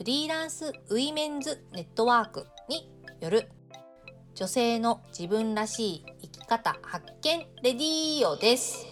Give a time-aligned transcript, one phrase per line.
[0.00, 2.90] フリーランスウィメンズネットワークに
[3.20, 3.50] よる
[4.34, 8.86] 女性の自分らしい生き方発見レディーオです。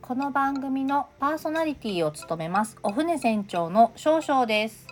[0.00, 2.78] この番組のパーソナリティを務めます。
[2.82, 4.86] お船船長の少々です。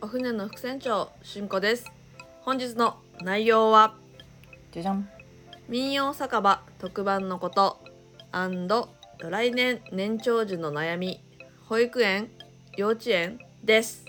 [0.00, 1.92] お船の副船長しんこです。
[2.40, 3.94] 本日の内容は
[4.70, 5.06] じゃじゃん。
[5.68, 7.82] 民謡酒場特番のこと
[8.32, 11.22] 来年年長時の悩み
[11.68, 12.30] 保育園
[12.78, 14.06] 幼稚園です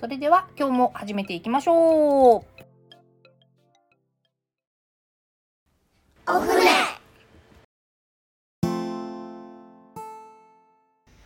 [0.00, 2.44] それでは今日も始めていきましょう。
[6.26, 6.70] お船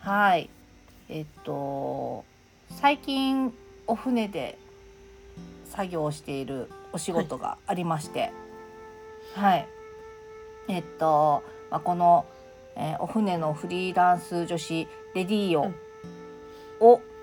[0.00, 0.50] はい。
[1.08, 2.24] えっと
[2.68, 3.54] 最近
[3.86, 4.58] お船で
[5.66, 8.32] 作業しているお仕事がありまして。
[9.36, 9.68] はい、はい、
[10.66, 12.26] えっと、まあ、この、
[12.74, 15.72] えー、お船のフリーランス女子レディーオ
[16.84, 17.13] を、うん、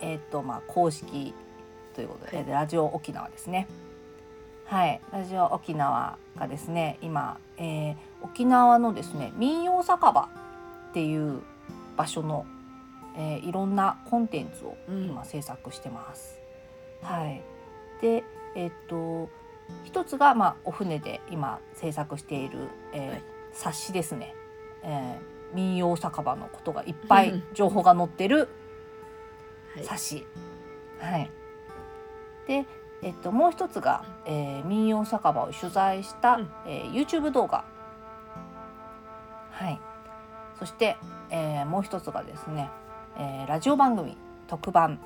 [0.00, 1.34] えっとまあ公式
[1.94, 3.66] ということで、はい、ラジオ沖縄ですね。
[4.66, 10.28] はい、ラジオ沖縄がですね今、えー、沖縄のですね民謡酒場
[10.90, 11.40] っていう
[11.96, 12.44] 場所の、
[13.16, 16.40] えー、いろんなコンテンツを今制作してます。
[17.02, 17.42] うん、はい、
[18.02, 18.24] で
[18.56, 19.28] えっ、と
[19.84, 24.34] 一つが、まあ、お船で今制作している、えー、はい、冊子ですね、
[24.82, 28.48] えー、民謡酒場のことがいっぱい情報が載ってる。
[31.00, 31.30] はい、はい、
[32.46, 32.66] で
[33.02, 37.64] えっと、もう一つが、えー、民謡酒場を取材した、うん、えー、YouTube 動画。
[39.50, 39.80] はい。
[40.58, 40.96] そして、
[41.30, 42.70] えー、もう一つがですね、
[43.18, 44.16] えー、ラジオ番組
[44.48, 44.98] 特番。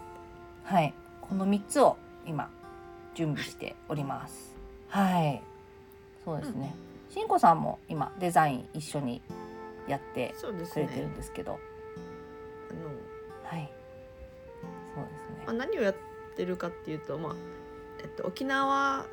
[0.64, 0.94] はい。
[1.20, 2.48] この三つを今
[3.14, 4.54] 準備しております。
[4.88, 5.42] はい。
[6.25, 6.75] そうですね。
[7.10, 9.20] しんこさんも今デザイン一緒に
[9.88, 11.54] やってくれてるんですけど。
[11.54, 11.59] ね、
[12.70, 12.75] あ
[13.54, 13.60] の。
[13.60, 13.79] はい。
[14.94, 15.44] そうですね。
[15.46, 15.94] あ、何をやっ
[16.36, 17.34] てるかっていうと、まあ。
[18.02, 19.06] えっと、沖縄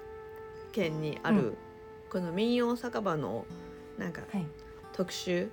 [0.71, 1.57] 県にある、うん、
[2.09, 3.45] この民謡酒場の
[3.97, 4.45] なんか、はい、
[4.93, 5.49] 特集。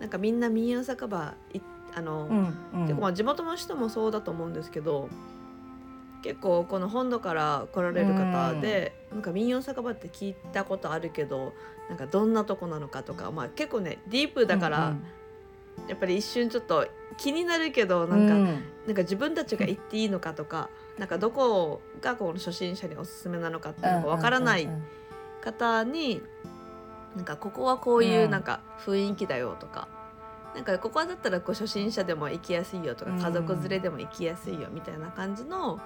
[0.00, 1.60] なんかみんな民謡酒場い
[1.94, 2.26] あの、
[2.74, 5.08] うんうん、まあ地元の人もそうだと思うんですけど
[6.22, 11.52] 結構この本土から来られる方で、うん、なんか民謡酒場って聞いたことあるけど
[11.88, 15.04] なんかどんなとこなのかとか、まあ、結構ねディープだから、うんうん、
[15.86, 18.44] やっぱり一瞬ちょっと気になるけどなんか、うん、
[18.86, 24.68] なんか自分たちが行っていいのかとかなんかどこがこの初心者におすすめなのかっていうのがわからない
[25.42, 26.22] 方に
[27.16, 29.88] なんかここはこういうなんか雰囲気だよとか、
[30.54, 35.80] なんかここだったらこう初心者でも行きやすいよとか家族連れでも行きやすいよみたいな感じの。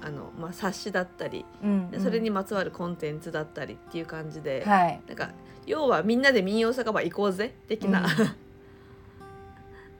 [0.00, 5.30] あのまあ、冊子だったり、うんうん、それにまつわるコンテンツだったりっていう感じで、はい、なんか
[5.66, 8.06] 要はみんなで民謡酒場行こうぜ的な、うん、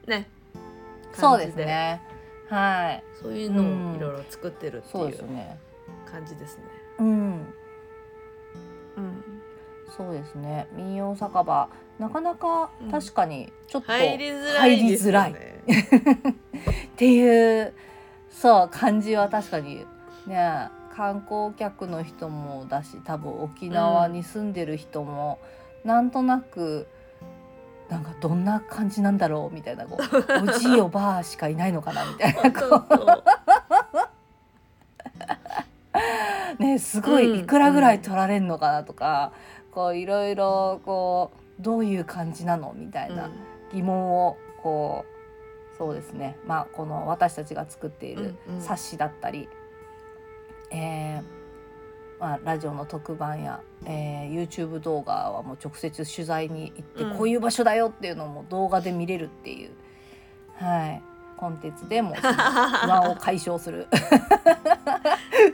[0.07, 0.27] ね。
[1.13, 2.01] そうですね。
[2.49, 3.03] はい。
[3.21, 5.17] そういうのをいろいろ作ってるっていう
[6.11, 6.63] 感じですね。
[6.99, 9.23] うん、うん、
[9.95, 10.67] そうですね。
[10.73, 11.69] 民謡酒場。
[11.97, 15.31] なかなか確かにちょっと入りづらい、ね、づらい。
[15.33, 15.35] っ
[16.97, 17.73] ていう
[18.29, 19.85] そう感じは確かに
[20.27, 20.69] ね。
[20.95, 25.39] 観光客の人もだし多分沖縄に住んでる人も、
[25.83, 26.87] うん、なんとなく
[27.89, 30.01] なんかどんな感じなんだろうみたいなこう
[30.49, 33.23] おじいおばあしかいないのかなみたいなこう。
[36.61, 39.33] ねすごいいくらぐらい取られるのかなとか、
[39.67, 43.29] うん、こういろいろこうどういう感じなのみたいな
[43.73, 45.05] 疑問をこ
[45.73, 46.37] うそうですね。
[46.45, 49.49] まあこの私たちが作っている冊子だったり、
[50.71, 51.34] うんうん、えー
[52.19, 59.71] まあ、ラジオの特番や、えー、YouTube 動画はもう直接取材に行って、うん、こういう場所だよっていうのも動画で見れるっていう、
[60.55, 61.01] はい、
[61.37, 63.87] コンテンツでも 不安を解消する。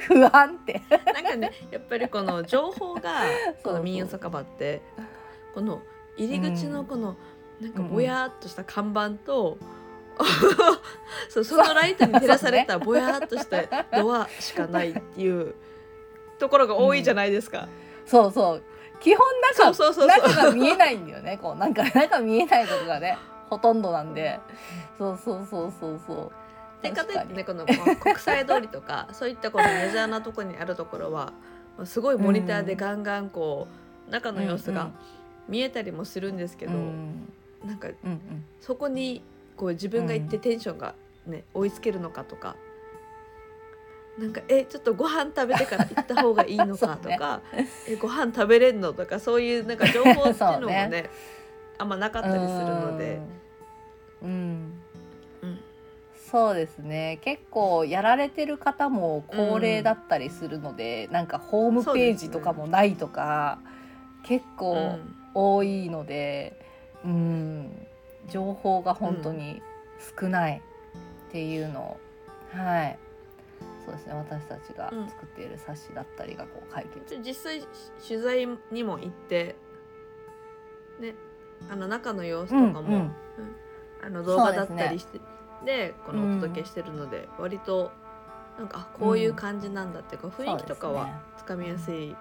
[0.08, 0.82] 不安って。
[1.14, 3.24] なんかねやっぱりこの情報が
[3.64, 4.82] この民謡酒場って
[5.54, 5.82] この
[6.18, 7.16] 入り口のこの、
[7.60, 7.74] うん、なん。
[7.74, 9.68] かぼやっとした看板と、うん、
[11.30, 15.56] そうそのライトに照らされたぼやっとしたドアしかないっていう。
[16.42, 17.62] ところが多いじゃないですか。
[18.04, 18.64] うん、そうそう。
[19.00, 21.56] 基本中そうそうそう中が見えないんだよねこう。
[21.56, 23.18] なんか中見えないことがね
[23.50, 24.40] ほとんどなんで。
[24.98, 26.32] そうそうそうそうそう。
[26.84, 31.32] でかといってねこの、確まあ国際通りとか そういったこのメジャーなところにあるところは
[31.78, 33.68] まあすごいモニターでガンガンこ
[34.08, 34.90] う中の様子が
[35.48, 37.32] 見えたりもするんですけど、うん
[37.64, 38.46] なんかうんうん。
[38.60, 39.24] そこに
[39.56, 40.96] こう自分が行ってテンションが
[41.28, 42.56] ね、追いつけるのかとか。
[44.18, 47.42] なんかえちょっとご飯食べてから行った方がいいのかとか、
[47.88, 51.10] えご飯食べれんのとかそういうなんか情報っていうのもねね。
[51.78, 53.20] あんまなかったりするので、
[54.22, 54.82] うん、うん。
[55.42, 55.60] うん。
[56.30, 57.20] そうですね。
[57.22, 63.60] 結構やられてる方も高齢だったりするので、なんかホームページとかもないとか、
[64.24, 66.54] 結う構ん多いので、
[67.04, 67.88] うん、
[68.30, 69.62] 情報が本当に
[70.20, 70.62] 少ない
[71.30, 72.00] っていうのを、
[72.56, 73.00] はい
[73.86, 74.14] そうですね。
[74.14, 77.62] 私たちが作っている冊子だったりがこう解決、実際
[78.08, 79.56] 取材にも行って
[81.00, 81.16] ね
[81.70, 82.92] あの中の様子とかも、うんうん。
[82.92, 83.16] うん。
[84.04, 85.20] あの動画だったりして
[85.66, 87.92] で,、このお届けしてるので、割と
[88.58, 92.16] なんかあこういう感じなんだっていうか、雰囲気とかはつかみやすい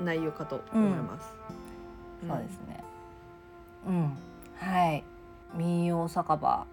[0.00, 1.34] 内容かと思います。
[2.26, 2.82] そうですね。
[3.86, 4.18] うん、
[4.56, 5.04] はい。
[5.54, 6.66] 民謡酒場。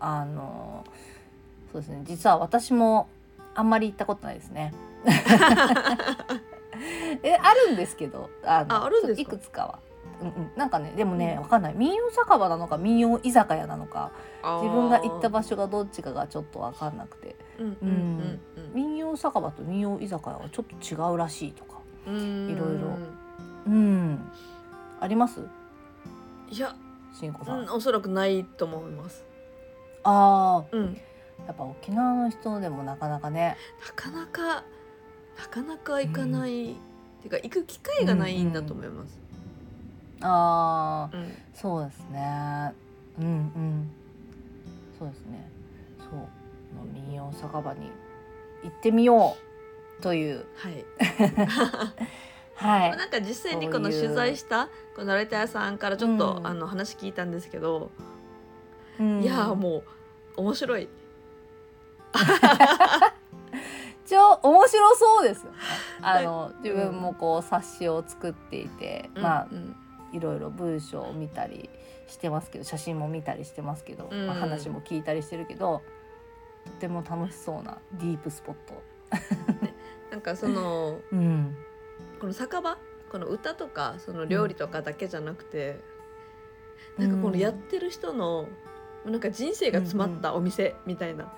[0.00, 0.84] あの。
[1.72, 2.02] そうですね。
[2.04, 3.08] 実は私も。
[3.54, 4.72] あんまり行ったことないですね。
[7.22, 8.30] え、あるんですけど。
[8.44, 9.20] あのああるんですか？
[9.22, 9.78] いくつかは。
[10.22, 11.74] うんうん、なんかね、でもね、わかんない。
[11.74, 14.10] 民謡酒場なのか、民謡居酒屋なのか。
[14.62, 17.36] 自分が行った場所がどっちかがちょっとわかんなくて。
[17.58, 21.74] うんうんうん民謡酒場と民謡居酒屋はちょっと違うらしいとか。
[22.06, 22.88] うんいろいろ
[23.66, 24.18] うん。
[24.98, 25.42] あります？
[26.48, 26.74] いや、
[27.12, 27.60] しんこさん。
[27.60, 29.26] うん、おそらくないと思います。
[30.04, 30.76] ああ。
[30.76, 30.98] うん、
[31.46, 33.56] やっぱ沖縄の人でもなかなかね。
[33.86, 34.64] なかなか
[35.38, 36.74] なかなか行かない、っ
[37.22, 39.18] ていうか行く機会がないんだと思います。
[40.20, 41.32] ああうん。
[41.54, 42.72] そうですね。
[43.18, 43.90] うんうん。
[44.98, 45.48] そうですね。
[45.98, 46.28] そう。
[46.92, 47.90] 民謡酒場に
[48.62, 49.36] 行ってみよ
[49.98, 50.46] うという。
[50.56, 50.84] はい。
[52.54, 52.96] はい。
[52.96, 56.46] なんか実際にこの取材したこのライターさんからちょっと、うん。
[56.46, 57.90] あの話聞いたんですけど、
[59.00, 59.22] うん。
[59.22, 59.84] いやーもう
[60.36, 60.88] 面白い。
[64.06, 65.58] 超面白そうですよね。
[66.02, 69.76] あの自分もこう冊子を作っていて、まあうん。
[70.12, 71.70] いろいろ文章を見たり
[72.06, 74.26] してますけど写真も見たりしてますけど、うん。
[74.26, 75.82] まあ話も聞いたりしてるけど
[76.66, 78.74] とても楽しそうなディープスポット。
[80.10, 81.56] なんかその うん。
[82.20, 82.76] この酒場？
[83.10, 85.80] この歌とかその料理とかだけじゃなくて、
[86.98, 88.48] なんかこのやってる人の
[89.04, 91.32] なんか人生が詰まったお店みたいな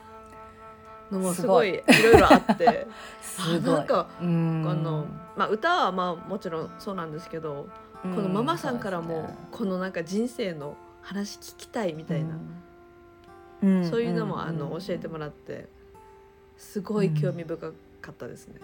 [1.11, 1.71] のもすごい。
[1.71, 2.87] いろいろあって。
[3.23, 4.62] すごなんかうん。
[4.65, 5.06] この、
[5.37, 7.69] まあ、歌はまあもちろんそうなんですけど、
[8.03, 12.35] このママさんからもこのなんか人生の話聞きたいみたいな、
[13.62, 15.69] なそういうのもあの教えてもらって
[16.56, 18.61] すごい興味深かったですね。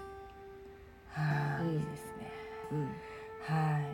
[1.09, 1.73] はい、うん。
[1.73, 2.33] いいですね。
[2.73, 2.81] うん。
[2.83, 3.83] はい。
[3.83, 3.91] いや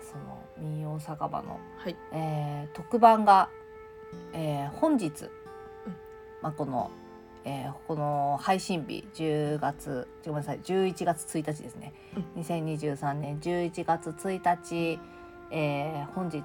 [0.00, 3.48] その民謡酒場の、はい、えー特番が、
[4.32, 5.28] えー本日、
[6.40, 6.90] まあこの、
[7.44, 11.92] えーこの配信日10月ごめんなさい11月1日ですね。
[12.36, 15.00] 2023年11月1日、
[15.50, 16.42] えー本日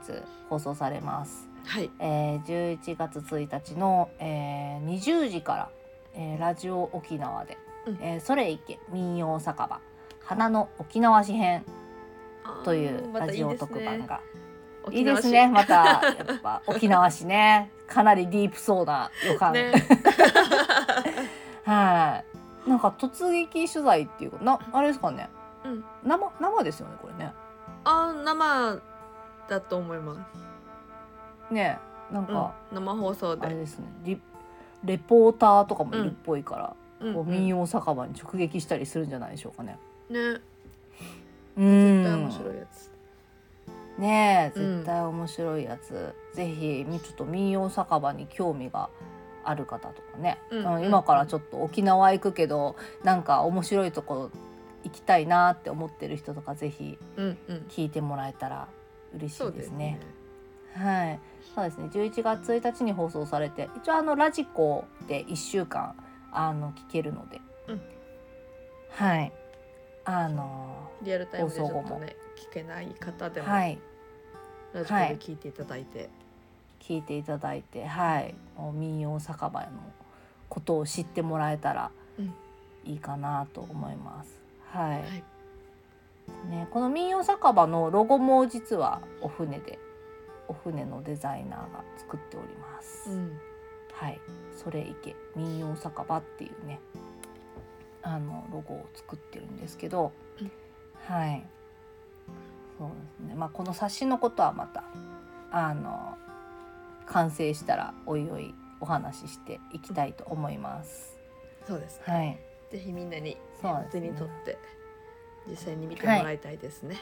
[0.49, 1.47] 放送されます。
[1.65, 5.69] はい、えー、11月1日の、えー、20時から、
[6.15, 9.79] えーラジオ沖縄でうん「えーそれいけ民謡酒場
[10.23, 11.63] 花の沖縄詩編」
[12.63, 14.21] というラジオ特番が
[14.91, 15.75] いいですねまた。
[15.75, 16.01] や
[16.33, 17.71] っぱ沖縄市ね。
[17.87, 19.71] かなりディープそうな予感、ね。
[21.65, 22.23] は
[22.65, 22.69] い。
[22.69, 25.29] なんか突撃取材っていうかなあれですかね、
[25.65, 25.83] うん。
[26.03, 27.31] 生生ですよねこれね。
[27.85, 28.81] あ生
[29.47, 30.15] だと思いま
[31.49, 31.53] す。
[31.53, 31.79] ね
[32.11, 32.33] なんうん。
[32.33, 33.45] か、生放送で。
[33.45, 33.87] あれですね。
[34.03, 34.21] リ
[34.83, 37.13] レポーターとかもいるっぽいから、うん。
[37.13, 39.79] こう民謡酒場に直撃したりするんじゃないでしょうかね。
[40.09, 40.41] ね、う
[41.57, 42.96] 絶ん対面白いやつ。
[43.97, 44.77] ねえうん。
[44.77, 48.89] 絶対面白いやつ、ぜひみちょっと民謡酒場に興味が
[49.43, 54.29] ある方とかね、うんうん今からちょっと沖縄行くけどなんか面白いとこ
[54.83, 57.65] 行きたいなって思ってる人とかぜひうんうん。
[57.69, 58.67] 聞いてもらえたら
[59.15, 59.61] 嬉しそいうでね。
[59.61, 59.99] ですすね。。
[60.75, 61.19] はい、
[61.55, 61.85] そうですね。
[61.91, 65.95] 11月1日に放送されて、一応あのラジコで1週間
[66.31, 67.81] あの聞けるので、うん。
[68.91, 69.31] はい、
[70.05, 71.89] あのリアルタイムでちょっ放送後も。
[71.99, 73.79] とね聞けない方でも、はい。
[74.73, 76.09] ラジコで聞いていただいて、
[76.79, 78.35] 聞いていただいて、はい、
[78.73, 79.67] 民謡酒場の
[80.47, 82.33] ことを知ってもらえたらうん。
[82.85, 84.41] いいかなと思います。
[84.71, 85.05] はい、は
[86.45, 89.77] い、ね、この民謡酒場のロゴも実はお船で、
[90.47, 93.09] お船のデザイナーが作っております。
[93.09, 93.37] うん、
[93.91, 94.21] はい。
[94.55, 96.79] それ池民謡酒場っていうね
[98.01, 100.51] あのロゴを作ってるんですけど、うん。
[101.05, 101.45] はい
[102.77, 104.83] そうですねまあこの冊子のことはまた
[105.51, 106.17] あの
[107.07, 111.17] 完成したらおいおいお話ししていきたいと思います。
[111.65, 112.13] そうですね。
[112.13, 112.39] はい、
[112.71, 114.57] ぜひみんなにそうですね手に取って
[115.49, 116.97] 実際に見てもらいたいですね。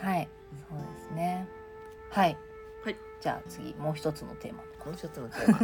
[0.00, 0.28] はい、
[0.68, 1.46] そうですね。
[2.10, 2.36] はい、
[2.84, 4.62] はい、じゃあ次もう一つのテーマ。
[4.86, 5.60] もう一つのテーマ。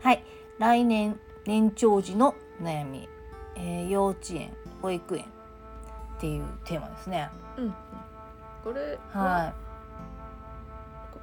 [0.00, 0.24] はい、
[0.58, 3.08] 来年年長時の悩み、
[3.56, 7.28] えー幼稚園、保育園っていうテーマですね。
[7.56, 7.74] うんうん。
[8.68, 9.54] これは、は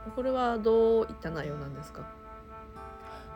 [0.05, 2.01] ここれはどういった内容なんですか？
[2.01, 2.05] い、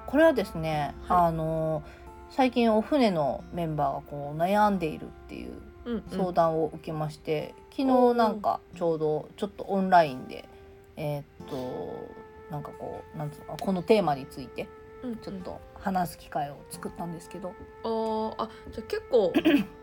[0.07, 1.17] これはですね、はい。
[1.27, 1.83] あの
[2.31, 5.53] 最近お船のメンバーがこう悩んでいるっていう
[5.85, 6.03] うんうん。
[6.09, 7.85] 相談を受けまして、おー。
[7.85, 10.45] 昨日なんかちょうどちょっとオンラインで
[10.97, 12.09] えーっと
[12.51, 14.67] なんかこうなんつうのこのテーマについて
[15.03, 15.17] うんうん。
[15.17, 19.33] ちょっと話す機会を作ったんですけど、あーあじゃあ結構ほ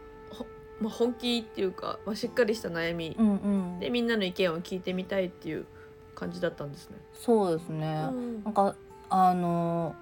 [0.80, 3.16] まあ本気っていうか、まあ、しっかりした悩み。
[3.18, 3.80] うんうん。
[3.80, 5.66] でみんなの意見を聞いてみたいっていう
[6.14, 6.96] 感じだったんですね。
[7.14, 8.44] そうですね、うん。
[8.44, 8.76] なんか
[9.08, 9.94] あの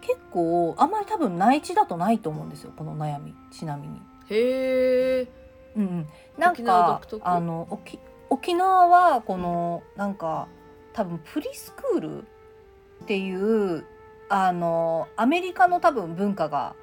[0.00, 3.34] 結構あんまり多分内地だとないと思うんですよこの悩み。
[3.50, 4.00] ちなみに。
[4.28, 5.28] へえ。
[5.76, 7.98] うんうん、なんかあの沖
[8.28, 10.48] 沖縄はこのなんか
[10.92, 13.84] 多分プリスクールっていう
[14.28, 16.74] あのアメリカの多分文化が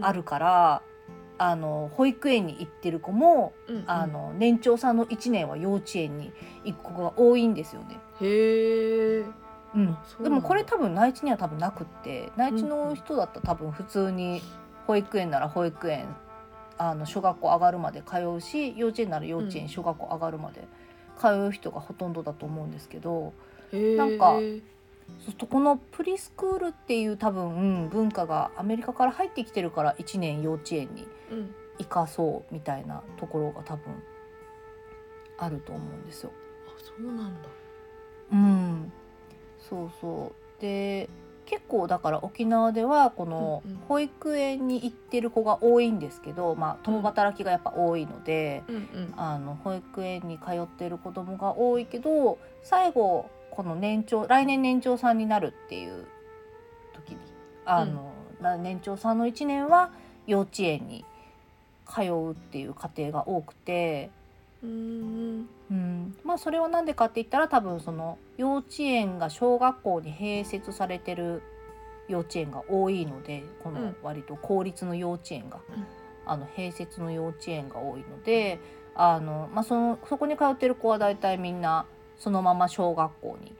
[0.00, 0.82] あるから、
[1.36, 6.32] あの保育園に行ってる子も、うんうんあの年長さんの1年は幼稚園に
[6.64, 7.98] 行く子が多いんですよね。
[8.20, 9.24] へえ。
[9.74, 14.40] うんうでもこれ多分内地には多分なくって内地の人だったら多分普通に
[14.86, 16.06] 保育園なら保育園
[16.78, 20.62] あの小学校上がるまで通うし幼稚園なら幼稚園、うん小学校上がるまで
[21.18, 23.32] 通う人がほとんどだと思うんですけど。
[23.72, 24.34] なんか
[25.06, 31.54] そうするとこのプリスクールっていう多分、うん文化がアメリカから入ってきてるから1年幼稚園にうん。
[31.78, 33.84] 生かそうみたいなところが多分
[35.38, 36.30] あると思うんですよ。
[36.68, 37.48] あそうなんだ。
[38.32, 38.92] うん、
[39.58, 41.08] そうそうで
[41.46, 49.14] 結構だから沖縄ではこの保育園に行ってる子が多いんですけど、まあ、共働きがやっぱ多いので、うんうん。
[49.16, 56.06] あの保育園に通ってる子供が多いけど最後この年長来年年長さんになるっていう
[56.94, 57.18] 時に
[57.64, 59.90] あの、な年長さんの1年は
[60.26, 61.04] 幼稚園に
[61.86, 64.10] 通うっていう家庭が多くて。
[64.62, 71.42] うんうん、まあそれは何でかって言ったら多分その幼稚園が小学校に併設されてる
[72.08, 73.96] 幼稚園が多いのでこのうん。
[74.02, 75.84] 割と公立の幼稚園が、うん。
[76.26, 78.58] あの併設の幼稚園が多いので
[78.94, 81.84] あの、まあ、そのそこに通ってる子は大体みんな
[82.18, 83.52] そのまま小学校に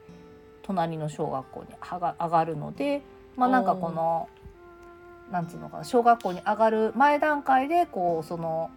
[0.63, 3.03] 隣の小学校に上が上がるので
[3.37, 4.29] まあなんかこの
[5.31, 8.71] なんつうのかな小学校に上がる前段階でこうその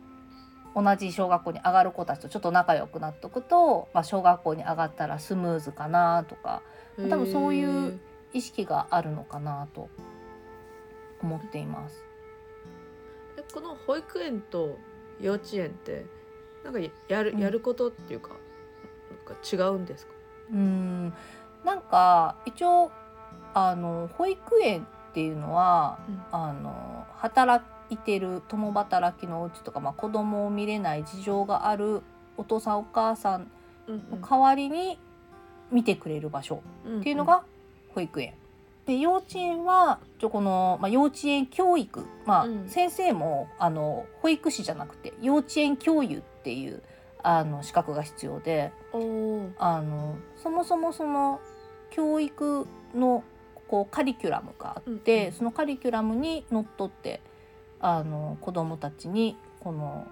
[0.75, 6.61] 同じ小学校に上がる子たちとちょっと仲良くなっとくと、まあ、小学校に上がったらスムーズかなとか
[6.97, 7.09] うん。
[7.09, 7.99] 多分そういう
[8.33, 9.89] 意識があるのかなと
[11.21, 12.03] 思っています。
[13.37, 14.77] えこの保育園と
[15.19, 16.05] 幼稚園って
[16.63, 18.37] なんかやるうんやることっていうか、なん
[19.27, 20.13] か違うんですか？
[20.53, 21.13] うん。
[21.65, 22.91] なんか一応
[23.53, 26.21] あの保育園っていうのは、うん。
[26.31, 32.01] あの働いてる共働きのお家とか、まあ、子供を見れない事情がある
[32.37, 33.51] お父さんお母さん
[33.87, 34.99] うんの代わりに
[35.71, 36.99] 見てくれる場所うん。
[36.99, 37.43] っていうのが
[37.95, 38.33] 保育園。
[38.85, 42.69] で幼稚園はちょこの、まあ、幼稚園教育、まあうん。
[42.69, 46.81] 先生もあの保育士じゃなくて幼稚園教諭っていう
[47.23, 48.71] あの資格が必要で
[49.57, 51.39] あのそもそもその
[51.89, 53.23] 教育の
[53.67, 55.31] こうカリキュラムがあって、うんうん。
[55.33, 57.21] そのカリキュラムにのっとって
[57.79, 60.07] あの子どもたちにこの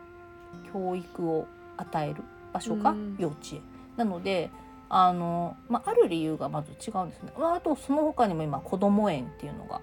[0.74, 1.48] 教育を
[1.78, 3.16] 与える場所がうん。
[3.18, 3.62] 幼稚園。
[3.98, 4.50] なので
[4.90, 7.32] あの、まあ、ある理由がまず違うんですね。
[7.38, 9.82] まあ、あとその他にも今子ども園っていうのが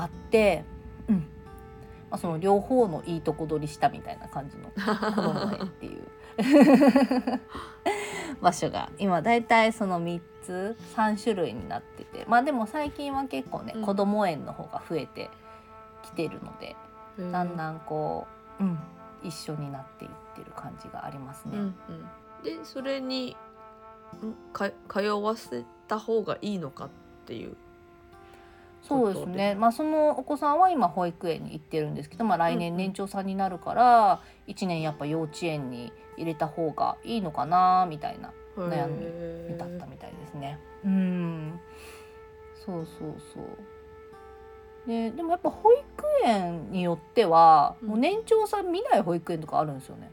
[0.00, 0.64] あって、
[1.08, 1.26] うん
[2.10, 4.70] まあ、その両方のいいとこ取りしたみたいな感じの
[5.14, 6.06] 子ども園っていう。
[8.40, 8.90] 場所が。
[8.98, 12.24] 今だいたいその3つ3種類になってて。
[12.28, 13.82] まあでも最近は結構ね、うん。
[13.82, 15.30] 子ども園の方が増えて
[16.02, 16.76] きてるので
[17.18, 18.26] だんだんこ
[18.60, 18.78] う、うん、
[19.22, 21.58] 一緒になっていってる感じがありますね。
[21.58, 21.74] うんうん、
[22.44, 23.36] でそれに
[24.88, 26.88] 通わせた方がいいのかっ
[27.26, 27.56] ていう
[28.82, 32.76] そうですね、まあ、そのお子さんは今保育園に行ってるんですけど、まあ、来うんうん。
[32.76, 40.58] 年年長さんになるから1年やっぱ幼稚園に入れた方がいいのかなみたいな悩みだったみたいですね。
[40.84, 41.60] うん。
[42.54, 43.44] そうそうそう。
[44.86, 45.82] ででもやっぱ保育
[46.24, 47.88] 園によっては、うん。
[47.90, 50.10] もう年長さん見ない保育園とかあるんですよね。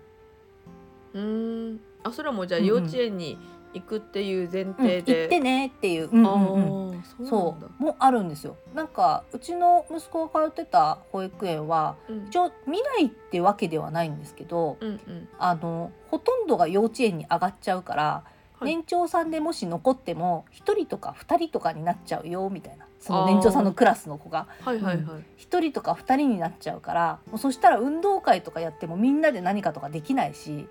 [1.13, 1.79] うーん。
[2.03, 2.69] あそれはもうじゃあうんうん。
[2.69, 3.37] 幼稚園に
[3.75, 6.09] 行くっていう前うん、提で、行ってねっていう。
[6.09, 6.53] うんあうん。
[6.53, 8.55] うんーそうもあるんですよ。
[8.73, 12.25] なんかうちの息子が通ってた保育園はうん。
[12.27, 15.27] 一応見ないってわけではないんですけど、うんうん。
[15.37, 18.23] あのほとんどが幼稚園に上がっちゃうから、は
[18.61, 18.65] い。
[18.65, 22.85] 年長さんでもし残っても1人とか2人とかになっちゃうよみたいな。
[22.99, 24.47] その年長さんのクラスの子が。
[24.61, 25.05] はいはいはい、
[25.37, 30.67] 1人とか2人になっちゃうからもうそしたら運動会とかやってもみんなで何かとかできないし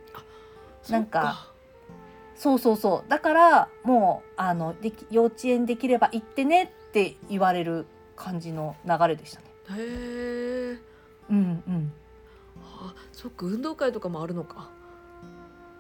[0.88, 1.46] なんか
[2.36, 3.10] そうそうそう。
[3.10, 7.86] だからもうあのでき幼稚園できれば行ってねって言われる
[8.16, 9.46] 感じの流れでしたね。
[9.70, 10.78] へえ
[11.30, 11.92] うんうん。
[12.60, 14.70] あそっか運動会とかもあるのか。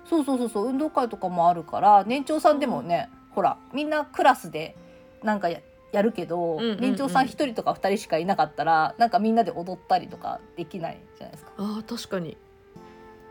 [0.08, 0.68] そうそうそうそう。
[0.68, 4.76] 運動会とかもあるから年長さんでもね、ほらみんなクラスで
[5.22, 5.60] なんかや
[5.92, 6.80] やるけど、うんうんうん。
[6.80, 11.52] 年長さん1人とか2人しかいなかったらなんかみんなで踊ったりとかできないじゃないですか。
[11.56, 12.36] あー確かに。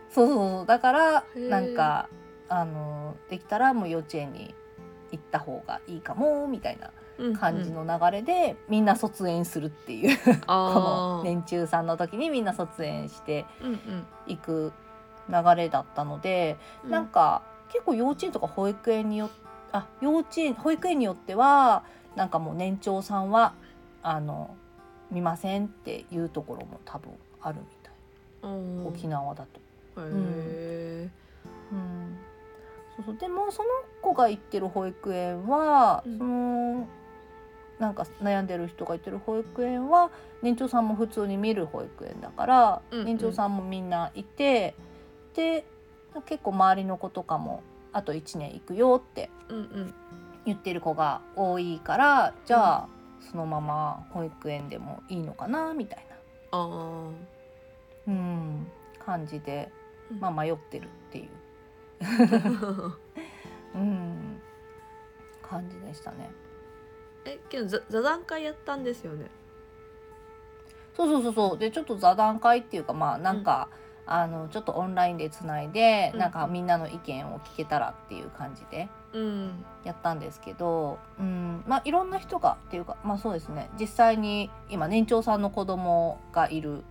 [0.09, 0.65] そうそうそう。
[0.65, 2.09] だからなんか
[2.53, 4.53] あのできたらもう幼稚園に
[5.12, 6.91] 行った方がいいかもみたいな
[7.39, 7.77] 感じうん。
[7.79, 14.05] うんの流れで、みんな卒園するっていうこの年中さんの時にみんな卒園してうんうん。
[14.27, 14.72] いく
[15.29, 17.41] 流れだったので、うなんか
[17.72, 19.31] 結構幼稚園とか保育園によ
[19.72, 21.83] あ幼稚園保育園によっては
[22.15, 23.55] なんかもう年長さんは
[24.03, 24.55] あの
[25.10, 27.93] 見ませんっていうところも多分あるみたい、
[28.43, 29.60] うん沖縄だと。
[30.01, 31.10] へえ
[31.72, 32.12] うん、
[32.95, 33.17] そうそう。
[33.17, 33.69] でもその
[34.01, 36.17] 子が行ってる保育園は、うん。
[36.17, 36.88] その
[37.79, 43.05] なんか悩んでる人が行ってる保育園は年長さんも普通に見る保育園だから、うんうん。
[43.05, 44.75] 年長さんもみんないて
[45.35, 45.65] で
[46.25, 49.93] 結構周りの子とかもあと1年行くよってうんうん。
[50.45, 52.89] 言ってる子が多いからじゃあ
[53.31, 56.05] そのまま保育園でもいいのかなみたい
[56.51, 56.59] な、
[58.07, 58.67] うん、
[59.00, 59.71] 感じで、
[60.12, 60.19] うん。
[60.19, 61.29] まあ、迷ってるっていう。
[63.75, 64.41] うん。
[65.41, 66.32] 感じでしたね。
[67.25, 69.29] えけど座座談会やったんですよね？
[70.95, 71.58] そうそうそうそう。
[71.58, 73.69] でちょっと座談会っていうかまあなんか、
[74.06, 76.19] あのちょっとオンラインでつないで、うん。
[76.19, 79.65] なんかみんなの意見を聞けたらっていう感じでうん。
[79.84, 83.69] やったんですけど、うん、まあいろんな人がっていうかまあそうですね。
[83.79, 86.84] 実際に今年長さんの子供がいる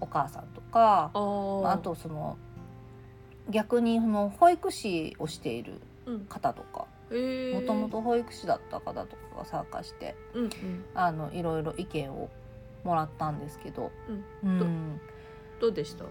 [0.00, 2.38] お母さんとかまあ、あとその
[3.50, 6.20] 逆にその保育士をしているうん。
[6.26, 6.86] 方とか
[7.54, 10.50] もともと保育士だった方とかが参加してうんうん。
[10.94, 12.28] あのいろいろ意見を
[12.84, 13.90] もらったんですけど、
[14.42, 14.60] うん。
[14.60, 15.00] うん。
[15.60, 16.04] どうでした？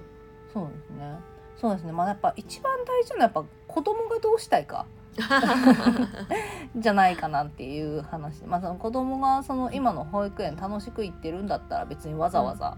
[0.53, 1.15] そうですね。
[1.55, 1.91] そうですね。
[1.91, 4.85] まあやっぱ一番大事なのはやっぱ子供がどうしたいか
[6.75, 8.43] じゃないかなっていう話。
[8.45, 12.77] まあその子供がその今の保育園楽しく行ってるんだったら別にわざわざ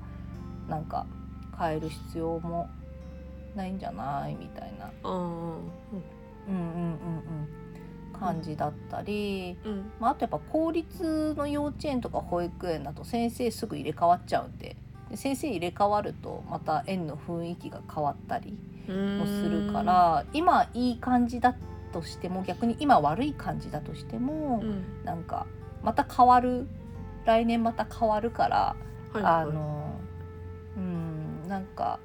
[0.68, 1.06] なんか
[1.58, 2.70] 変える必要も
[3.56, 4.36] ないんじゃない？
[4.36, 5.62] みたいな、うんうん
[6.48, 6.60] うん。
[8.14, 9.92] うん、感じだったり、うん。
[10.00, 14.76] まあ、あとやっぱ公立の幼稚園とか保育園だと先生すぐ入れ替わっちゃうんで。
[15.10, 18.56] で先生入れ替わるとまた園の雰囲気が変わったり
[18.88, 21.56] うんもするから今いい感じだ
[21.92, 25.04] としても逆に今悪い感じだとしても、うん。
[25.04, 25.48] なんか
[25.84, 26.68] また変わる。
[27.26, 28.76] 来年また変わるから、
[29.14, 29.94] はいあの
[30.78, 32.00] うんなんか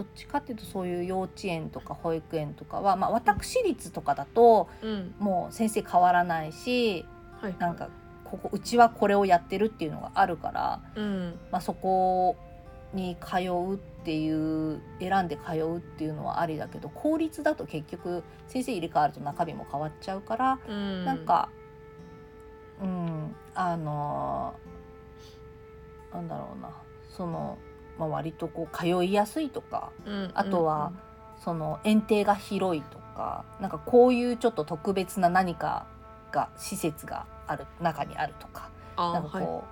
[0.00, 5.14] どっちかっていうとそういう幼稚園とか保育園とかは、まあ、私立とかだとうん。
[5.18, 7.04] もう先生変わらないし
[7.42, 7.90] はいなんか
[8.24, 11.38] ここうちはこれをやってるっていうのがあるから、うん。
[11.50, 12.36] まあ、そこ
[12.94, 21.04] に通うっていう選んで通うっていうのはありだけど公立だと結局先生入れ替わると中身も変わっちゃうから、うん。
[21.04, 21.50] なんか
[22.82, 24.54] うんあの
[26.14, 26.70] なんだろうな
[27.10, 27.58] その、
[28.00, 30.90] まあ、割とこう通いやすいとかうんあとは
[31.44, 35.86] その園庭が広いとかなんかこういうちょっと特別な何か
[36.32, 38.70] が施設がある中にあるとか。
[38.96, 39.64] あなんかこう、はい。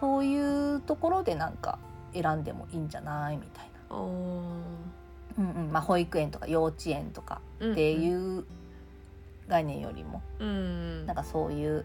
[0.00, 1.78] そういうところでなんか
[2.12, 4.64] 選んでもいいんじゃないみたいな、うん
[5.36, 5.72] うん。
[5.72, 8.02] まあ、保育園とか幼稚園とかってうん。
[8.02, 8.44] いう
[9.46, 11.06] 概念よりも、うん。
[11.06, 11.84] なんかそういう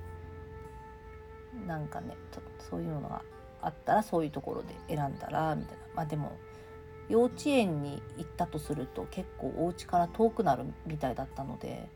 [1.67, 3.21] なんかねとそういうのが
[3.62, 5.84] あったらそういうところで選んだらみたいな。
[5.95, 6.32] まあでも
[7.10, 11.89] 幼稚園に行ったとすると結構お家から遠くなるみたいだったので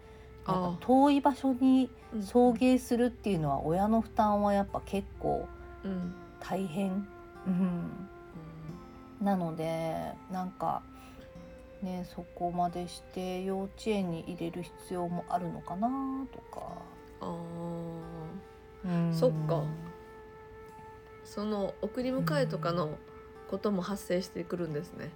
[0.48, 5.48] なんあか遠い場所にうん送迎するっていうのは親の負担はやっぱ結構
[5.84, 6.16] うん。
[6.46, 7.08] 大変、
[7.48, 8.10] うん、
[9.22, 10.82] なのでなんか
[11.82, 15.88] ねそこまでして幼稚園に入れる必要もあるのかな
[16.34, 16.68] とか。
[17.22, 17.34] あ
[18.86, 19.14] うん。
[19.14, 19.64] そっか
[21.24, 22.98] その送り迎えとかの
[23.50, 25.12] ことも発生してくるんですね。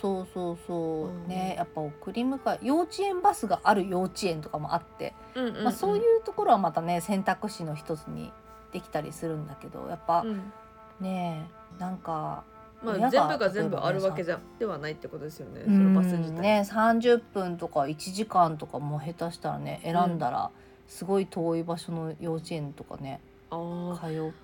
[0.00, 1.28] そうそうそう、うん。
[1.28, 5.64] ねやっぱ送り迎え幼稚園バスがある幼稚園とかもあって、うんうんうん。
[5.64, 8.32] まあ、そういうところはまたね選択肢の一つに
[8.72, 10.52] できたりするんだけどやっぱうん。
[11.00, 12.44] ねなんか
[12.82, 15.62] まあ、全部が全部あるわけじゃではないってことですよね。
[15.64, 16.40] そのバス自体。
[16.40, 20.50] ね30分とか1時間とかも下手したらね選んだら
[20.88, 23.56] すごい遠い場所の幼稚園とかねあ
[23.94, 24.34] あ、通う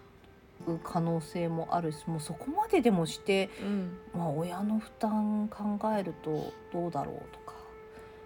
[0.82, 7.54] 可能性もあるしもうそこまででもして、うん、まあ、親の負担考えるとどうだろうとか。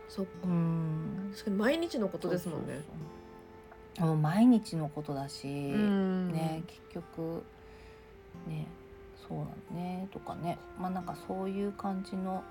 [0.08, 0.30] そっか。
[0.44, 2.80] うん毎日のことですもんね。
[3.98, 7.42] そう毎日のことだし、うんね結局
[8.46, 8.66] ね
[9.28, 12.42] そうなのねとかねまあなんかそういう感じの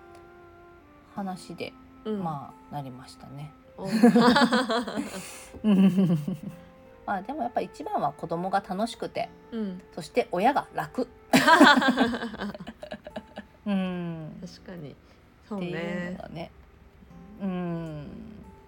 [1.15, 1.73] 話で、
[2.05, 3.51] うん、まあなりましたね。
[3.77, 3.87] お
[7.05, 11.07] まあでもやっぱ一番は子供が楽しくてうん、そして親が楽。
[13.65, 14.95] うん確かに。
[15.47, 16.23] そうっていうねの。
[16.23, 16.51] がね
[17.41, 18.07] うん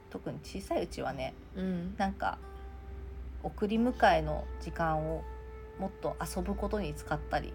[0.10, 2.38] 特に小さいうちはねうん、なんか
[3.43, 5.24] 送り迎えの時間を
[5.80, 7.54] もっと遊ぶことに使ったりね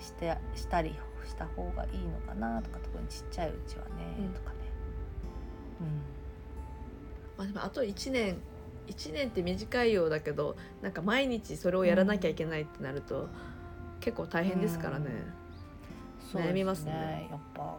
[0.00, 0.94] してしたり
[1.26, 4.56] した方がいいのかなとか特にちっちゃいうちはね、うんとかね。
[7.36, 8.36] まあでもあと一年
[8.86, 13.28] 一年って短いようだけどなんか毎日それをやらなきゃいけないってなると、
[14.00, 15.06] 結構大変ですからね。
[16.34, 17.28] うん、悩みますね。
[17.30, 17.78] やっぱ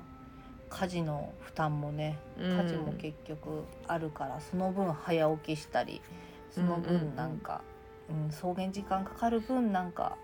[0.69, 2.57] 家事の負担もねうん。
[2.57, 6.01] 家事も結局あるから、その分早起きしたり
[6.51, 6.99] そのうんうんうん。
[6.99, 7.61] 分なんか、
[8.09, 10.17] うん草原時間かかる分なんか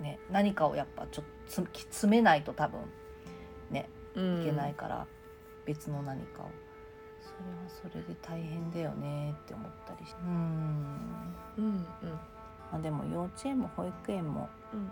[0.00, 2.80] ね何かをやっぱちょっとつ詰めないと多分
[3.70, 4.42] ねうん。
[4.42, 5.06] いけないから、
[5.64, 6.50] 別の何かを
[7.20, 10.30] それはそれで大変だよねって思ったりしてうん。
[11.58, 11.84] うんうん。
[12.72, 14.90] まあでも幼稚園も保育園もうん。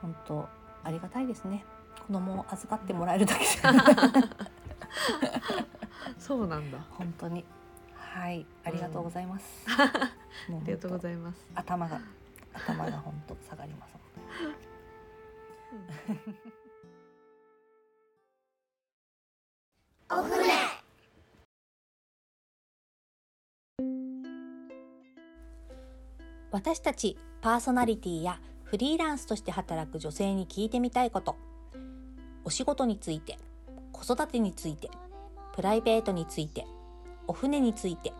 [0.00, 0.48] 本当
[0.82, 1.64] ありがたいですね。
[2.06, 3.48] 子供を預かってもらえるだけで。
[6.18, 6.78] そうなんだ。
[6.78, 7.44] あ 本当に。
[7.94, 8.46] はい。
[8.64, 9.66] ありがとうございます、
[10.48, 11.46] もうりがとうごいざいます。
[11.54, 12.00] 頭が
[12.52, 13.94] 頭が本当下がります。
[20.10, 20.83] お船
[26.54, 31.34] 私たちパーソナリティやフリーランスとして働く女性に聞いてみたいこと。
[32.44, 33.38] お仕事について
[33.90, 34.88] 子育てについて
[35.52, 36.64] プライベートについて
[37.26, 38.12] お船について。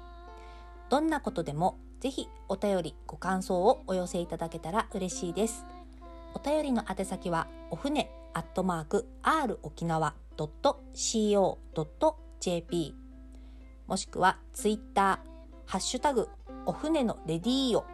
[0.91, 5.65] どんなことでもぜひお便りご感想をお寄せいただけたら嬉しいです。
[6.35, 11.55] お便りの宛先はお船アットマーク r 沖縄 .co.jp
[13.87, 16.29] もしくはツイッターハッシュタグ
[16.67, 17.94] お船のレディーオ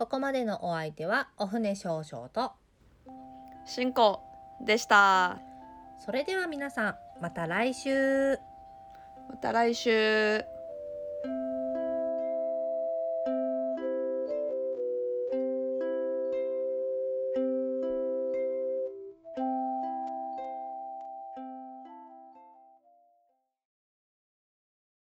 [0.00, 2.52] ここまでのお相手はお船少々と、
[3.66, 4.22] 進行
[4.64, 5.42] でした。
[5.98, 8.38] それでは皆さん、また来週。
[9.28, 10.59] また来週。